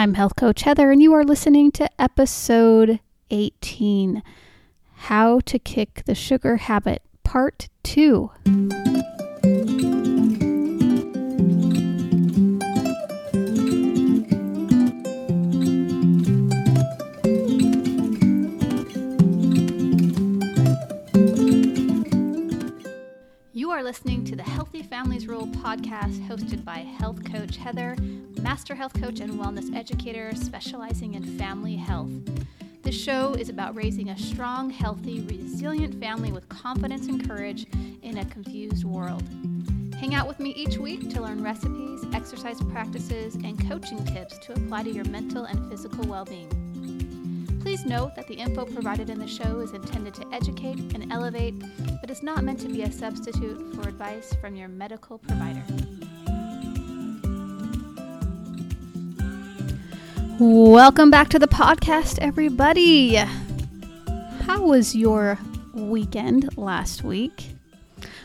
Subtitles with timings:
[0.00, 3.00] I'm Health Coach Heather, and you are listening to episode
[3.30, 4.22] 18
[4.94, 8.30] How to Kick the Sugar Habit, Part 2.
[24.30, 27.96] To the Healthy Families Rule podcast hosted by Health Coach Heather,
[28.40, 32.12] Master Health Coach and Wellness Educator specializing in family health.
[32.82, 37.66] This show is about raising a strong, healthy, resilient family with confidence and courage
[38.02, 39.24] in a confused world.
[39.98, 44.52] Hang out with me each week to learn recipes, exercise practices, and coaching tips to
[44.52, 46.59] apply to your mental and physical well being.
[47.60, 51.54] Please note that the info provided in the show is intended to educate and elevate,
[52.00, 55.62] but is not meant to be a substitute for advice from your medical provider.
[60.38, 63.16] Welcome back to the podcast, everybody.
[63.16, 65.38] How was your
[65.74, 67.56] weekend last week?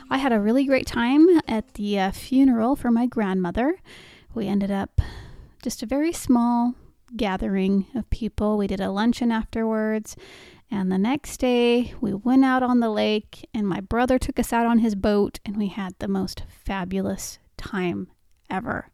[0.09, 3.75] I had a really great time at the uh, funeral for my grandmother.
[4.33, 5.01] We ended up
[5.61, 6.75] just a very small
[7.17, 8.57] gathering of people.
[8.57, 10.15] We did a luncheon afterwards.
[10.71, 14.51] And the next day, we went out on the lake, and my brother took us
[14.51, 18.07] out on his boat, and we had the most fabulous time
[18.49, 18.89] ever.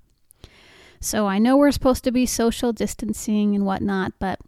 [0.99, 4.39] So I know we're supposed to be social distancing and whatnot, but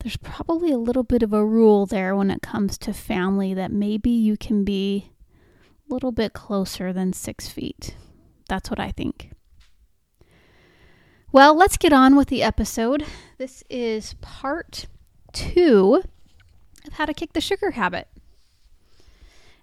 [0.00, 3.72] there's probably a little bit of a rule there when it comes to family that
[3.72, 5.12] maybe you can be
[5.88, 7.96] a little bit closer than six feet.
[8.48, 9.30] That's what I think.
[11.32, 13.04] Well, let's get on with the episode.
[13.38, 14.86] This is part
[15.32, 16.02] two
[16.84, 18.08] of how to kick the sugar habit.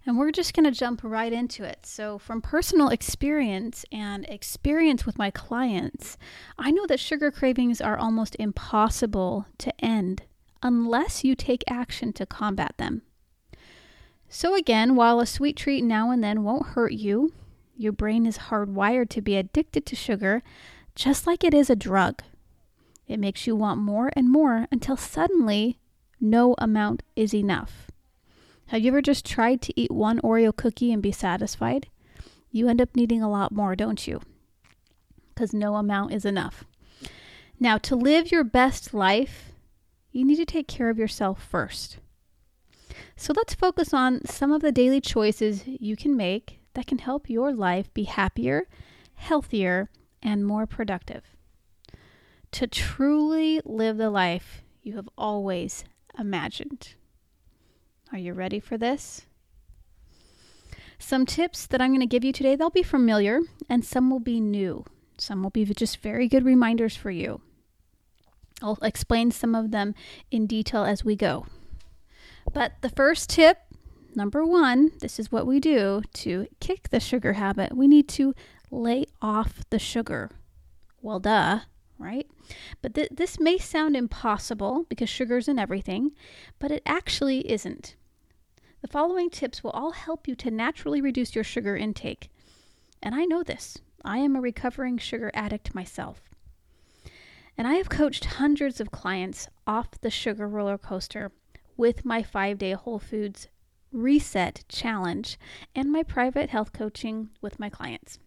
[0.06, 1.86] And we're just going to jump right into it.
[1.86, 6.18] So, from personal experience and experience with my clients,
[6.58, 10.24] I know that sugar cravings are almost impossible to end
[10.64, 13.02] unless you take action to combat them.
[14.30, 17.34] So, again, while a sweet treat now and then won't hurt you,
[17.76, 20.42] your brain is hardwired to be addicted to sugar,
[20.98, 22.24] just like it is a drug.
[23.08, 25.78] It makes you want more and more until suddenly
[26.20, 27.92] no amount is enough.
[28.68, 31.88] Have you ever just tried to eat one Oreo cookie and be satisfied?
[32.50, 34.22] You end up needing a lot more, don't you?
[35.30, 36.64] Because no amount is enough.
[37.60, 39.52] Now, to live your best life,
[40.12, 42.00] you need to take care of yourself first.
[43.16, 47.30] So let's focus on some of the daily choices you can make that can help
[47.30, 48.68] your life be happier,
[49.14, 49.90] healthier,
[50.22, 51.24] and more productive.
[52.52, 55.84] To truly live the life you have always
[56.18, 56.96] imagined.
[58.12, 59.26] Are you ready for this?
[61.00, 64.20] Some tips that I'm going to give you today, they'll be familiar and some will
[64.20, 64.86] be new.
[65.18, 67.42] Some will be just very good reminders for you.
[68.62, 69.94] I'll explain some of them
[70.32, 71.46] in detail as we go.
[72.54, 73.58] But the first tip,
[74.16, 77.76] number one, this is what we do to kick the sugar habit.
[77.76, 78.34] We need to
[78.72, 80.32] lay off the sugar.
[81.02, 81.62] Well, duh,
[81.98, 82.28] right?
[82.82, 86.12] But th- this may sound impossible because sugar's in everything,
[86.60, 87.96] but it actually isn't.
[88.82, 92.30] The following tips will all help you to naturally reduce your sugar intake.
[93.02, 93.80] And I know this.
[94.04, 96.22] I am a recovering sugar addict myself.
[97.58, 101.32] And I have coached hundreds of clients off the sugar roller coaster
[101.76, 103.48] with my five day Whole Foods
[103.92, 105.40] Reset Challenge
[105.74, 108.20] and my private health coaching with my clients.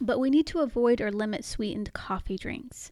[0.00, 2.90] But we need to avoid or limit sweetened coffee drinks,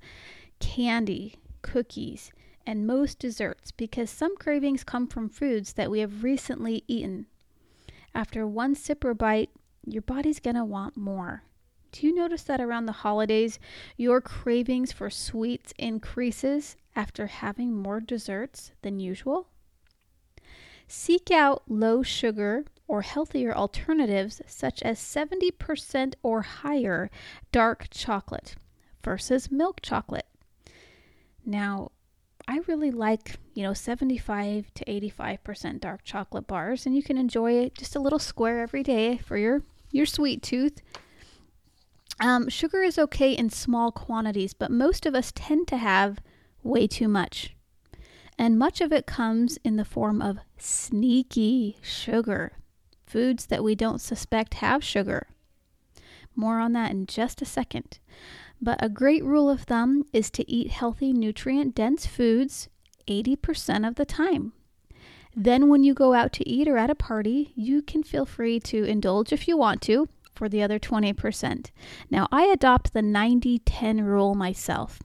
[0.61, 2.31] candy, cookies,
[2.67, 7.27] and most desserts because some cravings come from foods that we have recently eaten.
[8.15, 9.51] After one sip or bite,
[9.87, 11.43] your body's going to want more.
[11.91, 13.59] Do you notice that around the holidays,
[13.97, 19.49] your cravings for sweets increases after having more desserts than usual?
[20.89, 27.11] Seek out low sugar or healthier alternatives such as 70% or higher
[27.51, 28.55] dark chocolate
[29.03, 30.27] versus milk chocolate.
[31.43, 31.93] Now,
[32.47, 37.71] I really like, you know, 75 to 85% dark chocolate bars and you can enjoy
[37.71, 40.83] just a little square every day for your your sweet tooth.
[42.21, 46.19] Um, sugar is okay in small quantities, but most of us tend to have
[46.63, 47.57] way too much.
[48.39, 52.53] And much of it comes in the form of sneaky sugar,
[53.13, 55.29] foods that we don't suspect have sugar.
[56.35, 57.99] More on that in just a second.
[58.61, 62.69] But a great rule of thumb is to eat healthy, nutrient dense foods
[63.07, 64.53] 80% of the time.
[65.35, 68.61] Then, when you go out to eat or at a party, you can feel free
[68.61, 71.71] to indulge if you want to for the other 20%.
[72.11, 75.01] Now, I adopt the 90 10 rule myself.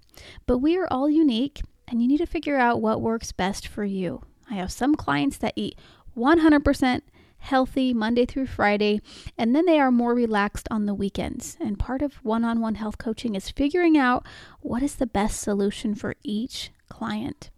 [0.45, 3.85] But we are all unique, and you need to figure out what works best for
[3.85, 4.21] you.
[4.49, 5.77] I have some clients that eat
[6.15, 7.01] 100%
[7.39, 9.01] healthy Monday through Friday,
[9.37, 11.57] and then they are more relaxed on the weekends.
[11.59, 14.25] And part of one on one health coaching is figuring out
[14.61, 17.49] what is the best solution for each client.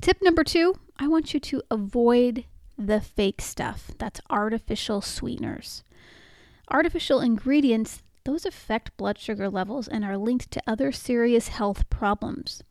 [0.00, 2.44] Tip number two I want you to avoid
[2.76, 5.82] the fake stuff that's artificial sweeteners.
[6.70, 12.62] Artificial ingredients, those affect blood sugar levels and are linked to other serious health problems.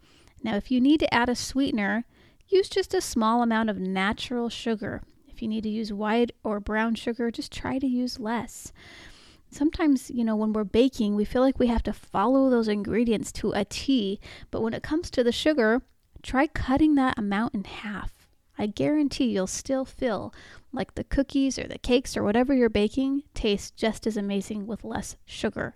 [0.43, 2.05] Now, if you need to add a sweetener,
[2.47, 5.01] use just a small amount of natural sugar.
[5.37, 8.73] If you need to use white or brown sugar, just try to use less.
[9.51, 13.31] Sometimes, you know, when we're baking, we feel like we have to follow those ingredients
[13.33, 14.19] to a T,
[14.49, 15.83] but when it comes to the sugar,
[16.23, 18.27] try cutting that amount in half.
[18.57, 20.33] I guarantee you'll still feel
[20.73, 24.83] like the cookies or the cakes or whatever you're baking taste just as amazing with
[24.83, 25.75] less sugar.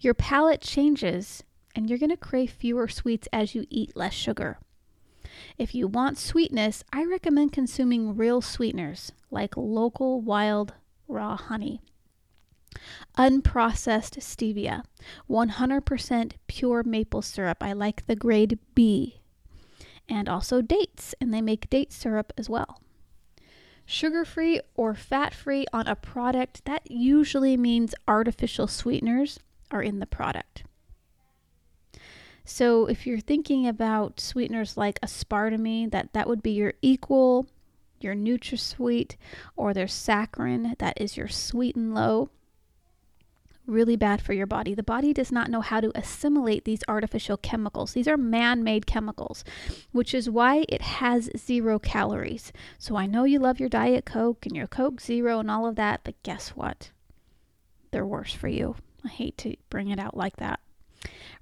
[0.00, 1.44] Your palate changes
[1.74, 4.56] and you're going to crave fewer sweets as you eat less sugar.
[5.58, 10.74] If you want sweetness, I recommend consuming real sweeteners like local wild
[11.08, 11.80] raw honey.
[13.16, 14.82] Unprocessed stevia,
[15.30, 17.62] 100% pure maple syrup.
[17.62, 19.20] I like the grade B
[20.08, 22.80] and also dates, and they make date syrup as well.
[23.84, 29.38] Sugar free or fat free on a product, that usually means artificial sweeteners
[29.70, 30.64] are in the product.
[32.46, 37.46] So if you're thinking about sweeteners like aspartame, that, that would be your equal,
[38.00, 39.16] your NutraSweet,
[39.56, 42.30] or there's saccharin, that is your sweet and low
[43.66, 44.74] really bad for your body.
[44.74, 47.92] The body does not know how to assimilate these artificial chemicals.
[47.92, 49.44] These are man made chemicals,
[49.92, 52.52] which is why it has zero calories.
[52.78, 55.76] So I know you love your Diet Coke and your Coke Zero and all of
[55.76, 56.92] that, but guess what?
[57.90, 58.76] They're worse for you.
[59.04, 60.60] I hate to bring it out like that.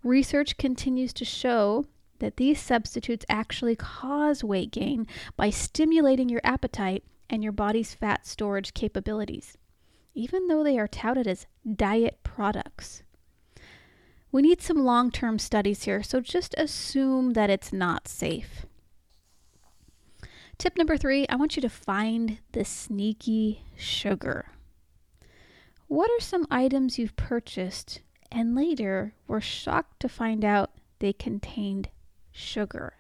[0.03, 1.87] Research continues to show
[2.19, 5.07] that these substitutes actually cause weight gain
[5.37, 9.57] by stimulating your appetite and your body's fat storage capabilities
[10.15, 11.47] even though they are touted as
[11.77, 13.03] diet products.
[14.31, 18.67] We need some long term studies here, so just assume that it's not safe.
[20.57, 24.47] Tip number three I want you to find the sneaky sugar.
[25.87, 28.01] What are some items you've purchased
[28.35, 31.89] and later were shocked to find out they contained
[32.33, 32.95] sugar?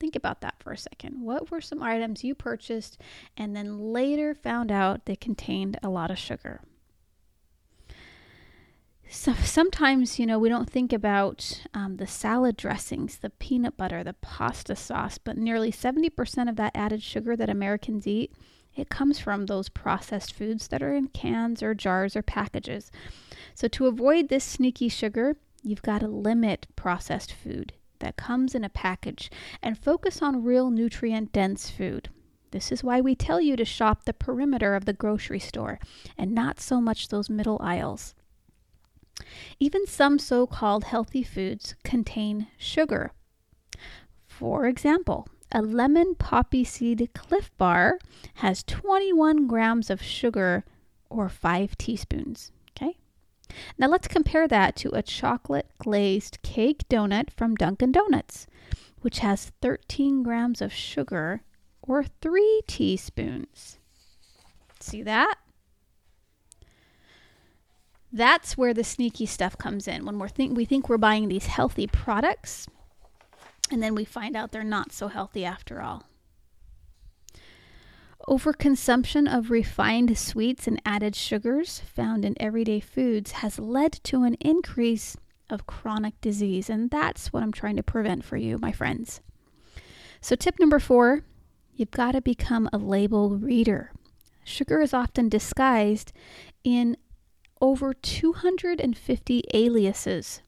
[0.00, 1.22] Think about that for a second.
[1.22, 2.98] What were some items you purchased
[3.36, 6.62] and then later found out they contained a lot of sugar?
[9.08, 14.02] So sometimes, you know, we don't think about um, the salad dressings, the peanut butter,
[14.02, 18.32] the pasta sauce, but nearly 70% of that added sugar that Americans eat,
[18.74, 22.90] it comes from those processed foods that are in cans or jars or packages.
[23.54, 28.64] So to avoid this sneaky sugar, you've got to limit processed food that comes in
[28.64, 29.30] a package
[29.62, 32.08] and focus on real nutrient dense food.
[32.50, 35.78] This is why we tell you to shop the perimeter of the grocery store
[36.18, 38.14] and not so much those middle aisles.
[39.58, 43.12] Even some so called healthy foods contain sugar.
[44.26, 47.98] For example, a lemon poppy seed Clif Bar
[48.34, 50.64] has 21 grams of sugar
[51.08, 52.50] or 5 teaspoons.
[53.78, 58.46] Now let's compare that to a chocolate glazed cake donut from Dunkin' Donuts,
[59.00, 61.42] which has 13 grams of sugar
[61.82, 63.78] or 3 teaspoons.
[64.80, 65.36] See that?
[68.12, 70.04] That's where the sneaky stuff comes in.
[70.04, 72.66] When we're think we think we're buying these healthy products
[73.70, 76.04] and then we find out they're not so healthy after all.
[78.28, 84.34] Overconsumption of refined sweets and added sugars found in everyday foods has led to an
[84.34, 85.16] increase
[85.50, 89.20] of chronic disease, and that's what I'm trying to prevent for you, my friends.
[90.20, 91.22] So, tip number four
[91.74, 93.90] you've got to become a label reader.
[94.44, 96.12] Sugar is often disguised
[96.62, 96.96] in
[97.60, 100.42] over 250 aliases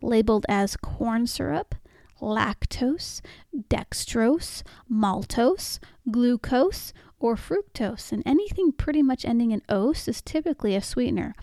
[0.00, 1.74] labeled as corn syrup,
[2.22, 3.20] lactose,
[3.68, 5.78] dextrose, maltose,
[6.10, 8.12] glucose, or fructose.
[8.12, 11.34] And anything pretty much ending in ose is typically a sweetener.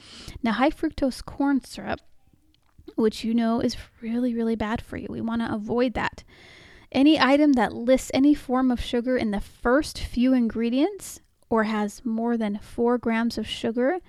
[0.41, 1.99] Now, high fructose corn syrup,
[2.95, 6.23] which you know is really, really bad for you, we want to avoid that.
[6.91, 12.03] Any item that lists any form of sugar in the first few ingredients or has
[12.03, 13.99] more than four grams of sugar,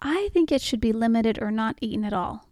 [0.00, 2.47] I think it should be limited or not eaten at all.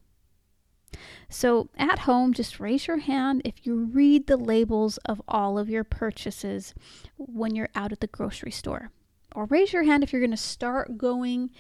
[1.29, 5.69] So at home, just raise your hand if you read the labels of all of
[5.69, 6.75] your purchases
[7.17, 8.91] when you're out at the grocery store.
[9.35, 11.51] Or raise your hand if you're going to start going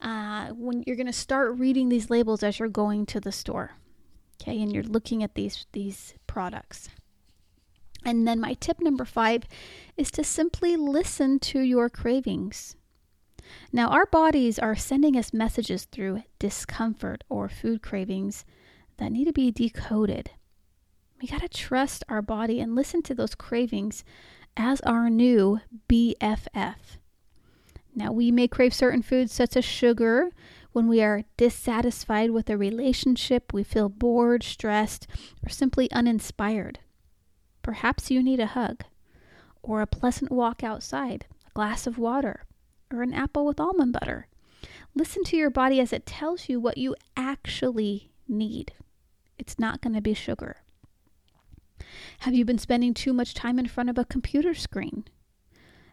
[0.00, 3.72] uh, when you're going to start reading these labels as you're going to the store.
[4.40, 6.88] Okay, and you're looking at these these products.
[8.04, 9.42] And then my tip number 5
[9.98, 12.76] is to simply listen to your cravings.
[13.72, 18.44] Now, our bodies are sending us messages through discomfort or food cravings
[19.00, 20.30] that need to be decoded.
[21.20, 24.04] We got to trust our body and listen to those cravings
[24.56, 26.76] as our new BFF.
[27.94, 30.30] Now, we may crave certain foods such as sugar
[30.72, 35.08] when we are dissatisfied with a relationship, we feel bored, stressed,
[35.44, 36.78] or simply uninspired.
[37.62, 38.84] Perhaps you need a hug,
[39.62, 42.44] or a pleasant walk outside, a glass of water,
[42.92, 44.28] or an apple with almond butter.
[44.94, 48.72] Listen to your body as it tells you what you actually need.
[49.40, 50.58] It's not going to be sugar.
[52.20, 55.04] Have you been spending too much time in front of a computer screen?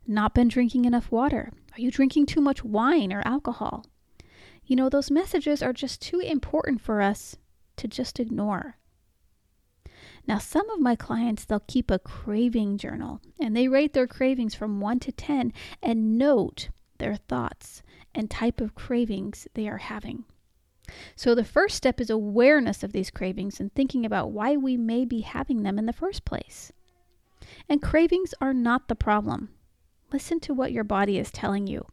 [0.05, 1.53] Not been drinking enough water?
[1.71, 3.85] Are you drinking too much wine or alcohol?
[4.65, 7.37] You know, those messages are just too important for us
[7.77, 8.75] to just ignore.
[10.27, 14.55] Now, some of my clients, they'll keep a craving journal and they rate their cravings
[14.55, 17.81] from 1 to 10 and note their thoughts
[18.13, 20.25] and type of cravings they are having.
[21.15, 25.05] So, the first step is awareness of these cravings and thinking about why we may
[25.05, 26.71] be having them in the first place.
[27.67, 29.49] And cravings are not the problem.
[30.11, 31.85] Listen to what your body is telling you.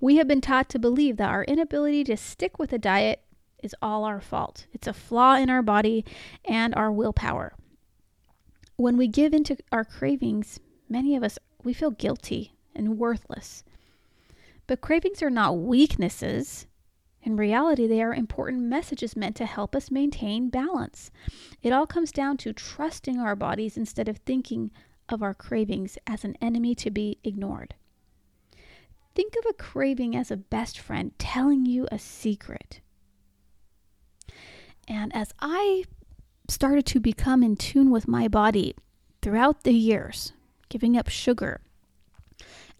[0.00, 3.22] We have been taught to believe that our inability to stick with a diet
[3.62, 4.66] is all our fault.
[4.72, 6.04] It's a flaw in our body
[6.44, 7.54] and our willpower.
[8.76, 13.64] When we give into our cravings, many of us we feel guilty and worthless.
[14.66, 16.66] But cravings are not weaknesses.
[17.22, 21.10] In reality, they are important messages meant to help us maintain balance.
[21.62, 24.70] It all comes down to trusting our bodies instead of thinking
[25.08, 27.74] of our cravings as an enemy to be ignored.
[29.14, 32.80] Think of a craving as a best friend telling you a secret.
[34.86, 35.84] And as I
[36.48, 38.74] started to become in tune with my body
[39.20, 40.32] throughout the years,
[40.68, 41.60] giving up sugar,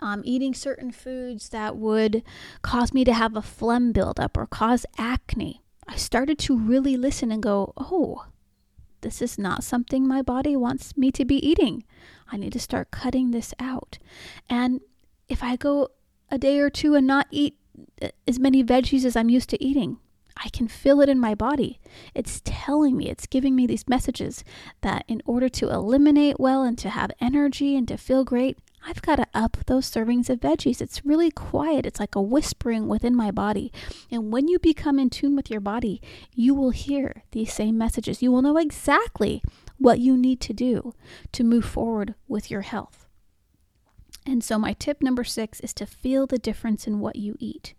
[0.01, 2.23] um, eating certain foods that would
[2.63, 7.33] cause me to have a phlegm buildup or cause acne, I started to really listen
[7.33, 8.27] and go, oh,
[9.01, 11.85] this is not something my body wants me to be eating.
[12.31, 13.99] I need to start cutting this out.
[14.51, 14.81] And
[15.29, 15.91] if I go
[16.31, 17.57] a day or two and not eat
[18.27, 19.99] as many veggies as I'm used to eating,
[20.37, 21.81] I can feel it in my body.
[22.15, 24.45] It's telling me, it's giving me these messages
[24.83, 29.03] that in order to eliminate well and to have energy and to feel great, I've
[29.03, 30.81] got to up those servings of veggies.
[30.81, 31.85] It's really quiet.
[31.85, 33.73] It's like a whispering within my body.
[34.11, 36.01] And when you become in tune with your body,
[36.35, 38.23] you will hear these same messages.
[38.23, 39.43] You will know exactly
[39.79, 40.95] what you need to do
[41.33, 43.07] to move forward with your health.
[44.27, 47.75] And so, my tip number six is to feel the difference in what you eat.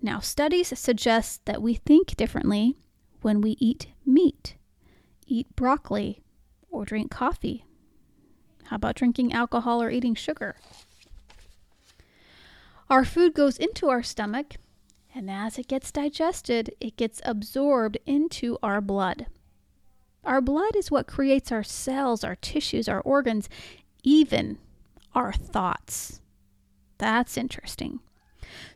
[0.00, 2.76] Now, studies suggest that we think differently
[3.20, 4.56] when we eat meat,
[5.26, 6.22] eat broccoli,
[6.70, 7.64] or drink coffee.
[8.68, 10.56] How about drinking alcohol or eating sugar?
[12.90, 14.56] Our food goes into our stomach,
[15.14, 19.26] and as it gets digested, it gets absorbed into our blood.
[20.22, 23.48] Our blood is what creates our cells, our tissues, our organs,
[24.02, 24.58] even
[25.14, 26.20] our thoughts.
[26.98, 28.00] That's interesting.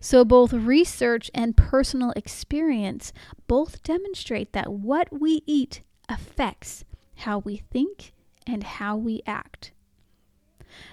[0.01, 3.13] So, both research and personal experience
[3.47, 6.85] both demonstrate that what we eat affects
[7.17, 8.13] how we think
[8.47, 9.73] and how we act.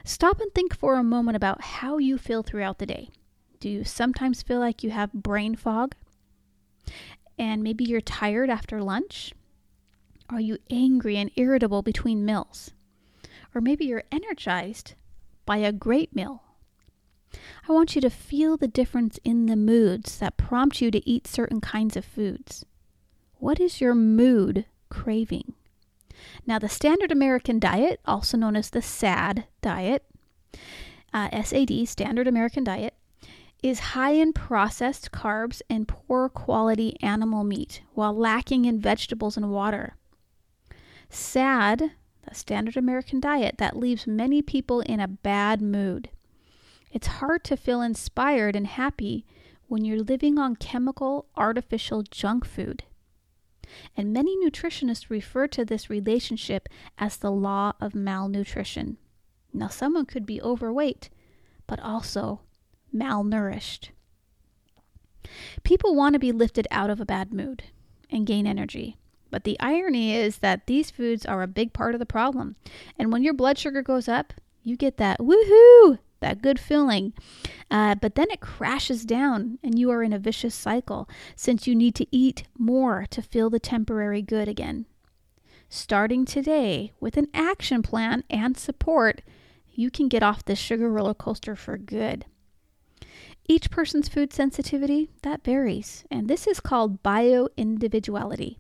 [0.04, 3.10] Stop and think for a moment about how you feel throughout the day.
[3.60, 5.96] Do you sometimes feel like you have brain fog?
[7.38, 9.34] And maybe you're tired after lunch?
[10.30, 12.72] Are you angry and irritable between meals?
[13.54, 14.94] Or maybe you're energized
[15.46, 16.44] by a great meal.
[17.68, 21.28] I want you to feel the difference in the moods that prompt you to eat
[21.28, 22.66] certain kinds of foods.
[23.36, 25.49] What is your mood craving?
[26.50, 30.04] Now, the standard American diet, also known as the SAD diet,
[31.14, 32.96] uh, SAD, standard American diet,
[33.62, 39.52] is high in processed carbs and poor quality animal meat while lacking in vegetables and
[39.52, 39.96] water.
[41.12, 41.92] SAD
[42.28, 46.10] a standard American diet that leaves many people in a bad mood.
[46.92, 49.24] It's hard to feel inspired and happy
[49.68, 52.86] when you're living on chemical, artificial junk food.
[53.96, 58.98] And many nutritionists refer to this relationship as the law of malnutrition.
[59.54, 61.10] Now, someone could be overweight,
[61.68, 62.42] but also
[62.94, 63.90] malnourished.
[65.64, 67.64] People want to be lifted out of a bad mood
[68.10, 68.98] and gain energy.
[69.32, 72.56] But the irony is that these foods are a big part of the problem.
[72.98, 74.34] And when your blood sugar goes up,
[74.64, 77.14] you get that woohoo that good feeling.
[77.70, 81.76] Uh, but then it crashes down and you are in a vicious cycle since you
[81.76, 84.86] need to eat more to feel the temporary good again.
[85.70, 89.22] Starting today with an action plan and support,
[89.72, 92.26] you can get off this sugar roller coaster for good.
[93.48, 98.58] Each person's food sensitivity that varies, and this is called bioindividuality.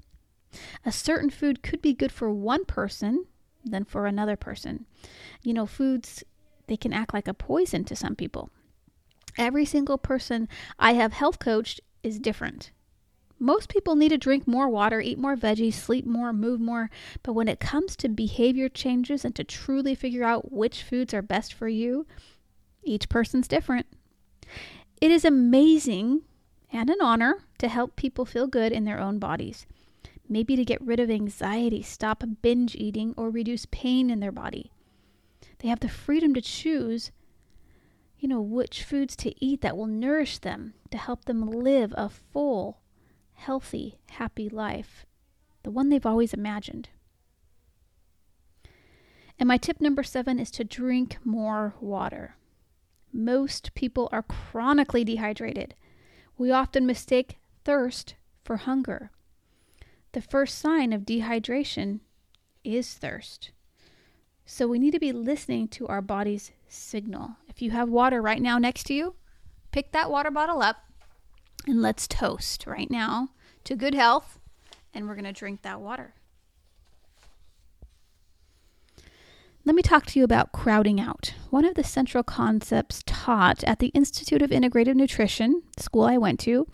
[0.86, 3.26] A certain food could be good for one person
[3.64, 4.86] than for another person.
[5.44, 6.24] You know, foods
[6.70, 8.50] they can act like a poison to some people.
[9.38, 10.48] Every single person
[10.78, 12.72] I have health coached is different.
[13.40, 16.90] Most people need to drink more water, eat more veggies, sleep more, move more.
[17.24, 21.22] But when it comes to behavior changes and to truly figure out which foods are
[21.22, 22.06] best for you,
[22.84, 23.88] each person's different.
[25.00, 26.24] It is amazing
[26.72, 29.66] and an honor to help people feel good in their own bodies.
[30.28, 34.72] Maybe to get rid of anxiety, stop binge eating, or reduce pain in their body.
[35.60, 37.12] They have the freedom to choose,
[38.18, 42.10] you know, which foods to eat that will nourish them to help them live a
[42.10, 42.80] full,
[43.34, 45.06] healthy, happy life,
[45.64, 46.90] the one they've always imagined.
[49.38, 52.36] And my tip number seven is to drink more water.
[53.12, 55.76] Most people are chronically dehydrated.
[56.38, 59.12] We often mistake thirst for hunger.
[60.12, 62.00] The first sign of dehydration
[62.64, 63.52] is thirst.
[64.52, 67.38] So we need to be listening to our body's signal.
[67.48, 69.14] If you have water right now next to you,
[69.72, 70.86] pick that water bottle up
[71.68, 73.30] and let's toast right now
[73.66, 74.40] to good health.
[74.92, 76.16] And we're going to drink that water.
[79.66, 81.36] Let me talk to you about crowding out.
[81.52, 86.40] One of the central concepts taught at the Institute of Integrative Nutrition, school I went
[86.42, 86.68] to,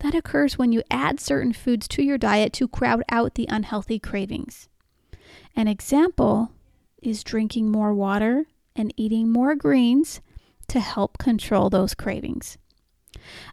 [0.00, 4.00] that occurs when you add certain foods to your diet to crowd out the unhealthy
[4.00, 4.68] cravings.
[5.54, 6.50] An example
[7.02, 10.20] is drinking more water and eating more greens
[10.68, 12.58] to help control those cravings.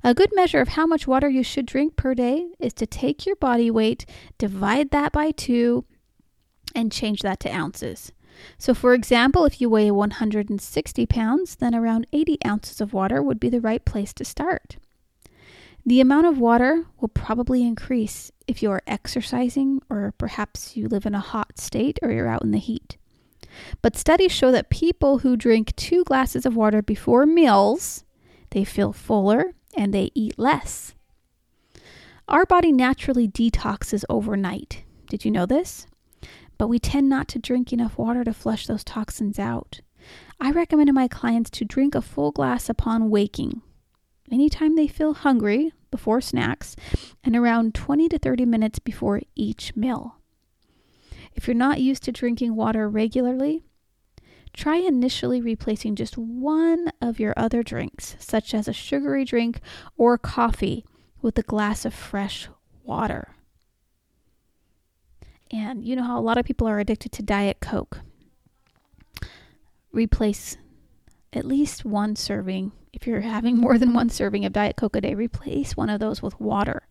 [0.03, 3.25] A good measure of how much water you should drink per day is to take
[3.25, 4.05] your body weight,
[4.37, 5.85] divide that by two,
[6.75, 8.11] and change that to ounces.
[8.57, 13.39] So, for example, if you weigh 160 pounds, then around 80 ounces of water would
[13.39, 14.77] be the right place to start.
[15.85, 21.05] The amount of water will probably increase if you are exercising or perhaps you live
[21.05, 22.97] in a hot state or you're out in the heat.
[23.81, 28.03] But studies show that people who drink two glasses of water before meals,
[28.51, 30.93] they feel fuller and they eat less.
[32.27, 34.83] Our body naturally detoxes overnight.
[35.09, 35.87] Did you know this?
[36.57, 39.81] But we tend not to drink enough water to flush those toxins out.
[40.39, 43.61] I recommend to my clients to drink a full glass upon waking,
[44.31, 46.75] anytime they feel hungry before snacks,
[47.23, 50.17] and around 20 to 30 minutes before each meal.
[51.37, 53.61] If you're not used to drinking water regularly,
[54.53, 59.61] try initially replacing just one of your other drinks, such as a sugary drink
[59.97, 60.83] or coffee,
[61.21, 62.49] with a glass of fresh
[62.83, 63.35] water.
[65.51, 67.99] And you know how a lot of people are addicted to Diet Coke.
[69.91, 70.57] Replace
[71.31, 72.71] at least one serving.
[72.91, 75.99] If you're having more than one serving of Diet Coke a day, replace one of
[75.99, 76.86] those with water.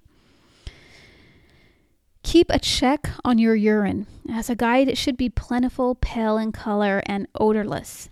[2.27, 4.09] Keep a check on your urine.
[4.29, 8.11] As a guide, it should be plentiful, pale in color, and odorless.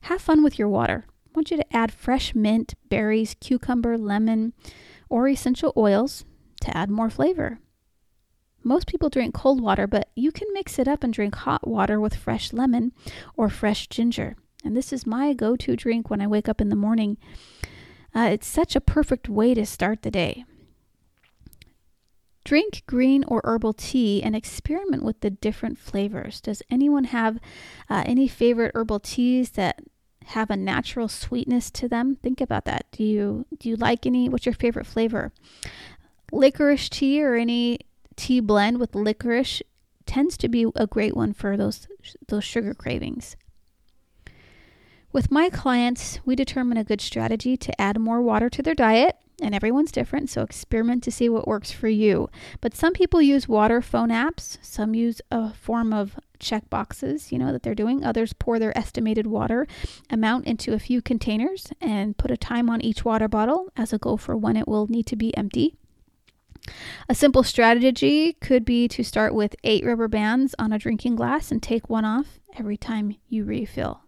[0.00, 1.04] Have fun with your water.
[1.08, 4.52] I want you to add fresh mint, berries, cucumber, lemon,
[5.08, 6.24] or essential oils
[6.62, 7.60] to add more flavor.
[8.64, 12.00] Most people drink cold water, but you can mix it up and drink hot water
[12.00, 12.90] with fresh lemon
[13.36, 14.34] or fresh ginger.
[14.64, 17.16] And this is my go to drink when I wake up in the morning.
[18.12, 20.44] Uh, it's such a perfect way to start the day.
[22.48, 26.40] Drink green or herbal tea and experiment with the different flavors.
[26.40, 27.38] Does anyone have
[27.90, 29.82] uh, any favorite herbal teas that
[30.28, 32.16] have a natural sweetness to them?
[32.16, 32.86] Think about that.
[32.90, 34.30] Do you do you like any?
[34.30, 35.30] What's your favorite flavor?
[36.32, 37.80] Licorice tea or any
[38.16, 39.60] tea blend with licorice
[40.06, 41.86] tends to be a great one for those
[42.28, 43.36] those sugar cravings.
[45.12, 49.18] With my clients, we determine a good strategy to add more water to their diet
[49.40, 52.28] and everyone's different, so experiment to see what works for you.
[52.60, 57.38] But some people use water phone apps, some use a form of check boxes, you
[57.38, 58.04] know, that they're doing.
[58.04, 59.66] Others pour their estimated water
[60.10, 63.98] amount into a few containers and put a time on each water bottle as a
[63.98, 65.74] goal for when it will need to be empty.
[67.08, 71.50] A simple strategy could be to start with eight rubber bands on a drinking glass
[71.50, 74.02] and take one off every time you refill.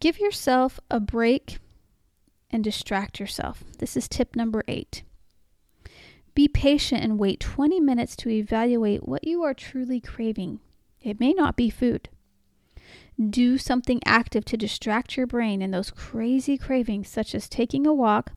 [0.00, 1.58] Give yourself a break
[2.50, 3.64] and distract yourself.
[3.78, 5.02] This is tip number eight.
[6.34, 10.60] Be patient and wait 20 minutes to evaluate what you are truly craving.
[11.02, 12.08] It may not be food.
[13.18, 17.92] Do something active to distract your brain in those crazy cravings, such as taking a
[17.92, 18.32] walk,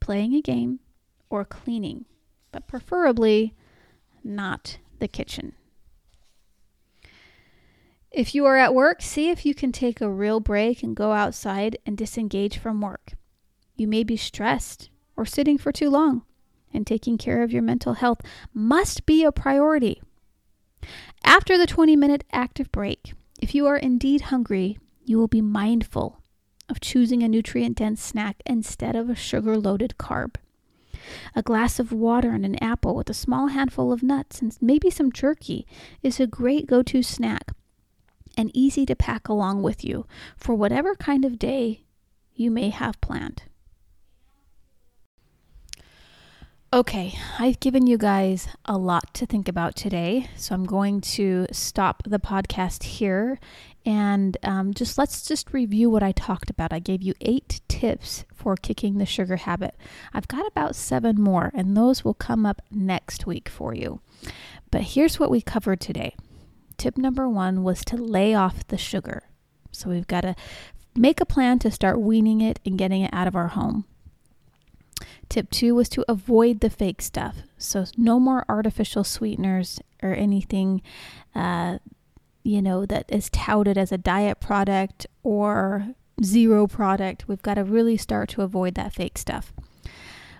[0.00, 0.80] playing a game,
[1.28, 2.06] or cleaning,
[2.50, 3.54] but preferably
[4.22, 5.52] not the kitchen.
[8.10, 11.12] If you are at work, see if you can take a real break and go
[11.12, 13.14] outside and disengage from work.
[13.76, 16.22] You may be stressed or sitting for too long,
[16.72, 18.20] and taking care of your mental health
[18.52, 20.00] must be a priority.
[21.24, 26.20] After the 20 minute active break, if you are indeed hungry, you will be mindful
[26.68, 30.36] of choosing a nutrient dense snack instead of a sugar loaded carb.
[31.34, 34.88] A glass of water and an apple with a small handful of nuts and maybe
[34.88, 35.66] some jerky
[36.02, 37.50] is a great go to snack
[38.36, 40.06] and easy to pack along with you
[40.36, 41.84] for whatever kind of day
[42.34, 43.42] you may have planned.
[46.74, 51.46] Okay, I've given you guys a lot to think about today, so I'm going to
[51.52, 53.38] stop the podcast here
[53.86, 56.72] and um, just let's just review what I talked about.
[56.72, 59.76] I gave you eight tips for kicking the sugar habit.
[60.12, 64.00] I've got about seven more, and those will come up next week for you.
[64.72, 66.16] But here's what we covered today.
[66.76, 69.22] Tip number one was to lay off the sugar.
[69.70, 70.34] So we've got to
[70.96, 73.84] make a plan to start weaning it and getting it out of our home.
[75.28, 77.36] Tip two was to avoid the fake stuff.
[77.58, 80.82] So, no more artificial sweeteners or anything,
[81.34, 81.78] uh,
[82.42, 87.26] you know, that is touted as a diet product or zero product.
[87.26, 89.52] We've got to really start to avoid that fake stuff.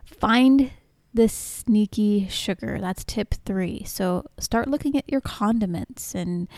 [0.05, 0.70] Find
[1.12, 2.79] the sneaky sugar.
[2.81, 3.85] That's tip three.
[3.85, 6.49] So, start looking at your condiments and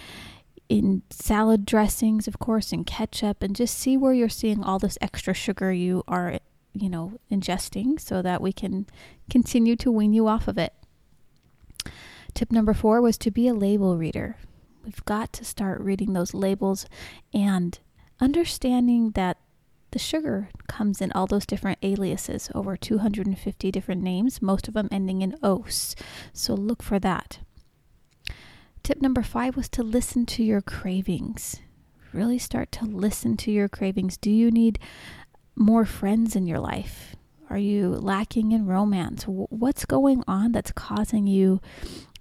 [0.69, 4.99] in salad dressings, of course, and ketchup, and just see where you're seeing all this
[5.01, 6.41] extra sugar you are
[6.81, 8.87] you know, ingesting so that we can
[9.31, 10.73] continue to wean you off of it.
[12.35, 14.37] Tip number four was to be a label reader.
[14.85, 16.87] We've got to start reading those labels
[17.33, 17.79] and
[18.21, 19.39] understanding that
[19.91, 24.89] the sugar comes in all those different aliases, over 250 different names, most of them
[24.93, 25.97] ending in os.
[26.33, 27.39] So look for that.
[28.83, 31.61] Tip number five was to listen to your cravings.
[32.12, 34.17] Really start to listen to your cravings.
[34.17, 34.79] Do you need
[35.57, 37.16] more friends in your life?
[37.49, 39.25] Are you lacking in romance?
[39.25, 41.61] What's going on that's causing you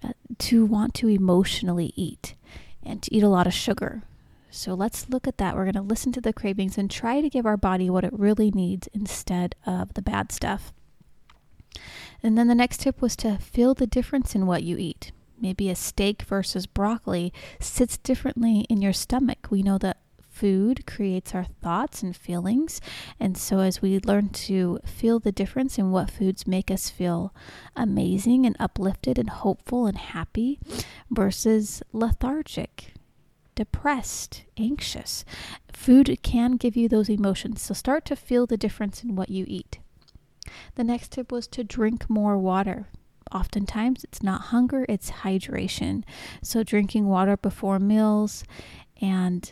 [0.04, 2.36] uh, to want to emotionally eat
[2.84, 4.04] and to eat a lot of sugar?
[4.52, 5.56] So let's look at that.
[5.56, 8.14] We're going to listen to the cravings and try to give our body what it
[8.14, 10.72] really needs instead of the bad stuff.
[12.24, 15.12] And then the next tip was to feel the difference in what you eat.
[15.40, 19.48] Maybe a steak versus broccoli sits differently in your stomach.
[19.50, 19.98] We know that
[20.36, 22.82] food creates our thoughts and feelings.
[23.20, 27.34] And so, as we learn to feel the difference in what foods make us feel
[27.76, 30.60] amazing and uplifted and hopeful and happy
[31.10, 32.94] versus lethargic,
[33.56, 35.24] depressed, anxious,
[35.72, 37.62] food can give you those emotions.
[37.62, 39.80] So, start to feel the difference in what you eat.
[40.76, 42.88] The next tip was to drink more water
[43.32, 46.04] oftentimes it's not hunger, it's hydration.
[46.44, 48.44] So, drinking water before meals
[49.02, 49.52] and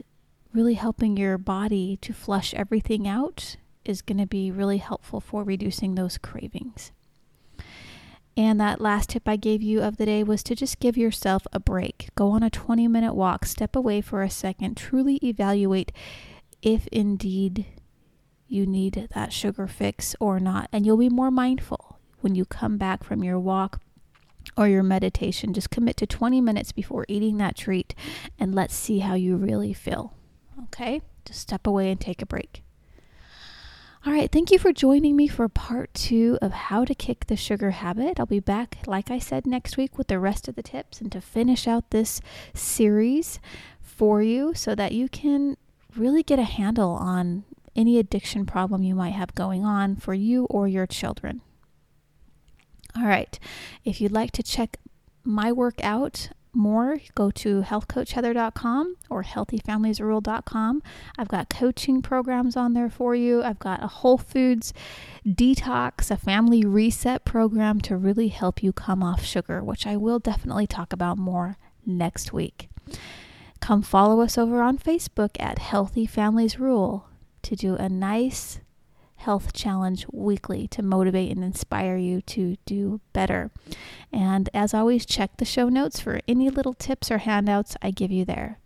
[0.53, 5.43] really helping your body to flush everything out is going to be really helpful for
[5.43, 6.91] reducing those cravings.
[8.35, 11.45] And that last tip I gave you of the day was to just give yourself
[11.51, 12.09] a break.
[12.15, 15.91] Go on a 20 minute walk, step away for a second, truly evaluate
[16.61, 17.65] if indeed
[18.47, 20.67] you need that sugar fix or not.
[20.71, 23.81] And you'll be more mindful when you come back from your walk
[24.57, 25.53] or your meditation.
[25.53, 27.93] Just commit to 20 minutes before eating that treat
[28.39, 30.13] and let's see how you really feel.
[30.65, 31.01] Okay?
[31.25, 32.63] Just step away and take a break.
[34.05, 37.37] All right, thank you for joining me for part two of how to kick the
[37.37, 38.19] sugar habit.
[38.19, 41.09] I'll be back, like I said, next week with the rest of the tips and
[41.13, 42.19] to finish out this
[42.53, 43.39] series
[43.81, 45.55] for you so that you can
[45.95, 47.45] really get a handle on
[47.77, 51.41] any addiction problem you might have going on for you or your children.
[52.97, 53.39] All right,
[53.85, 54.77] if you'd like to check
[55.23, 60.83] my work out, more, go to healthcoachheather.com or healthyfamiliesrule.com.
[61.17, 63.43] I've got coaching programs on there for you.
[63.43, 64.73] I've got a Whole Foods
[65.25, 70.19] detox, a family reset program to really help you come off sugar, which I will
[70.19, 72.69] definitely talk about more next week.
[73.59, 77.07] Come follow us over on Facebook at Healthy Families Rule
[77.43, 78.59] to do a nice
[79.23, 83.51] health challenge weekly to motivate and inspire you to do better.
[84.11, 88.11] And as always, check the show notes for any little tips or handouts I give
[88.11, 88.59] you there.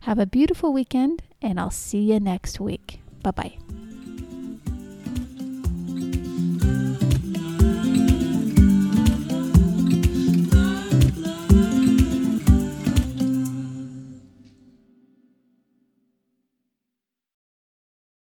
[0.00, 3.00] Have a beautiful weekend, and I'll see you next week.
[3.22, 3.87] Bye bye.